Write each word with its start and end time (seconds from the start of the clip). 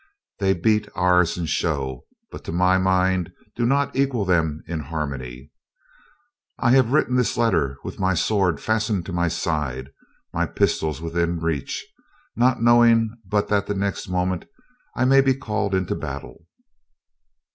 They 0.39 0.55
beat 0.55 0.89
ours 0.95 1.37
in 1.37 1.45
show, 1.45 2.07
but 2.31 2.43
to 2.45 2.51
my 2.51 2.79
mind 2.79 3.31
do 3.55 3.67
not 3.67 3.95
equal 3.95 4.25
them 4.25 4.63
in 4.65 4.79
harmony. 4.79 5.51
I 6.57 6.71
have 6.71 6.91
written 6.91 7.17
this 7.17 7.37
letter 7.37 7.77
with 7.83 7.99
my 7.99 8.15
sword 8.15 8.59
fastened 8.59 9.05
to 9.05 9.13
my 9.13 9.27
side, 9.27 9.91
my 10.33 10.47
pistols 10.47 11.03
within 11.03 11.39
reach, 11.39 11.85
not 12.35 12.63
knowing 12.63 13.15
but 13.27 13.47
that 13.49 13.67
the 13.67 13.75
next 13.75 14.07
moment 14.07 14.45
I 14.95 15.05
may 15.05 15.21
be 15.21 15.35
called 15.35 15.75
into 15.75 15.93
battle." 15.93 16.47